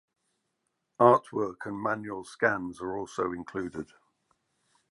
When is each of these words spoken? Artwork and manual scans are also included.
Artwork 0.99 1.67
and 1.67 1.79
manual 1.79 2.23
scans 2.23 2.81
are 2.81 2.97
also 2.97 3.31
included. 3.33 3.91